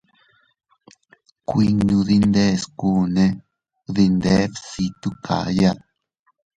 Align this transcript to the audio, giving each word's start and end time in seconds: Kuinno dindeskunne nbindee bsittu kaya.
Kuinno 1.47 1.97
dindeskunne 2.07 3.25
nbindee 3.89 4.43
bsittu 4.53 5.09
kaya. 5.25 5.71